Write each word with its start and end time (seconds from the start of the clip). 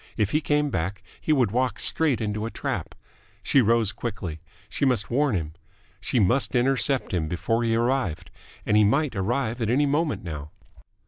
If 0.17 0.31
he 0.31 0.41
came 0.41 0.71
back, 0.71 1.03
he 1.21 1.31
would 1.31 1.51
walk 1.51 1.77
straight 1.77 2.21
into 2.21 2.47
a 2.47 2.49
trap. 2.49 2.95
She 3.43 3.61
rose 3.61 3.91
quickly. 3.91 4.41
She 4.67 4.83
must 4.83 5.11
warn 5.11 5.35
him. 5.35 5.53
She 5.99 6.19
must 6.19 6.55
intercept 6.55 7.13
him 7.13 7.27
before 7.27 7.61
he 7.63 7.75
arrived 7.75 8.31
and 8.65 8.75
he 8.75 8.83
might 8.83 9.15
arrive 9.15 9.61
at 9.61 9.69
any 9.69 9.85
moment 9.85 10.23
now. 10.23 10.49